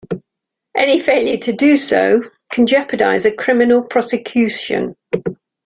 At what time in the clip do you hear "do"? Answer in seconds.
1.53-1.77